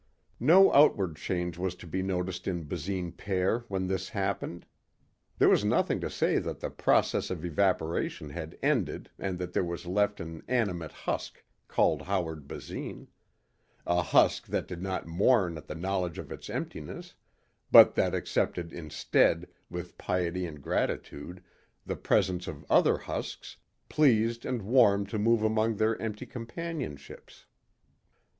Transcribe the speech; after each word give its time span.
No 0.39 0.73
outward 0.73 1.15
change 1.17 1.59
was 1.59 1.75
to 1.75 1.85
be 1.85 2.01
noticed 2.01 2.47
in 2.47 2.63
Basine 2.65 3.11
père 3.11 3.65
when 3.67 3.85
this 3.85 4.09
happened. 4.09 4.65
There 5.37 5.47
was 5.47 5.63
nothing 5.63 5.99
to 5.99 6.09
say 6.09 6.39
that 6.39 6.59
the 6.59 6.71
process 6.71 7.29
of 7.29 7.45
evaporation 7.45 8.31
had 8.31 8.57
ended 8.63 9.11
and 9.19 9.37
that 9.37 9.53
there 9.53 9.63
was 9.63 9.85
left 9.85 10.19
an 10.19 10.41
animate 10.47 10.91
husk 10.91 11.43
called 11.67 12.01
Howard 12.01 12.47
Basine; 12.47 13.09
a 13.85 14.01
husk 14.01 14.47
that 14.47 14.67
did 14.67 14.81
not 14.81 15.05
mourn 15.05 15.55
at 15.55 15.67
the 15.67 15.75
knowledge 15.75 16.17
of 16.17 16.31
its 16.31 16.49
emptiness 16.49 17.13
but 17.71 17.93
that 17.93 18.15
accepted 18.15 18.73
instead 18.73 19.47
with 19.69 19.99
piety 19.99 20.47
and 20.47 20.63
gratitude 20.63 21.43
the 21.85 21.95
presence 21.95 22.47
of 22.47 22.65
other 22.71 22.97
husks, 22.97 23.55
pleased 23.87 24.47
and 24.47 24.63
warmed 24.63 25.09
to 25.09 25.19
move 25.19 25.43
among 25.43 25.75
their 25.75 25.95
empty 26.01 26.25
companionships. 26.25 27.45